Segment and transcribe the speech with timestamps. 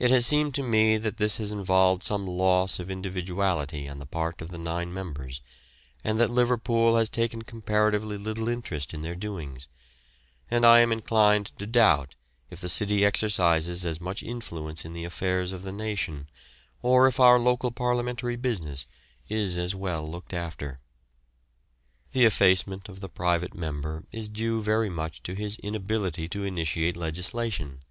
[0.00, 4.04] It has seemed to me that this has involved some loss of individuality on the
[4.04, 5.40] part of the nine members,
[6.02, 9.68] and that Liverpool has taken comparatively little interest in their doings,
[10.50, 12.16] and I am inclined to doubt
[12.50, 16.28] if the city exercises as much influence in the affairs of the nation,
[16.82, 18.88] or if our local parliamentary business
[19.28, 20.80] is as well looked after.
[22.10, 26.96] The effacement of the private member is due very much to his inability to initiate
[26.96, 27.84] legislation.